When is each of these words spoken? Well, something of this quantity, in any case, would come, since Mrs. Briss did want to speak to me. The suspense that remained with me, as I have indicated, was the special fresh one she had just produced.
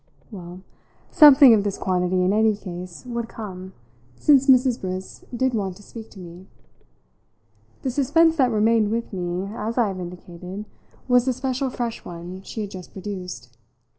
Well, 0.31 0.61
something 1.11 1.53
of 1.53 1.63
this 1.63 1.77
quantity, 1.77 2.23
in 2.23 2.33
any 2.33 2.55
case, 2.55 3.03
would 3.05 3.29
come, 3.29 3.73
since 4.15 4.47
Mrs. 4.49 4.81
Briss 4.81 5.23
did 5.31 5.53
want 5.53 5.77
to 5.77 5.83
speak 5.83 6.09
to 6.09 6.19
me. 6.19 6.47
The 7.83 7.91
suspense 7.91 8.35
that 8.37 8.49
remained 8.49 8.89
with 8.89 9.13
me, 9.13 9.45
as 9.53 9.77
I 9.77 9.89
have 9.89 9.99
indicated, 9.99 10.65
was 11.07 11.25
the 11.25 11.33
special 11.33 11.69
fresh 11.69 12.03
one 12.03 12.41
she 12.41 12.61
had 12.61 12.71
just 12.71 12.93
produced. 12.93 13.55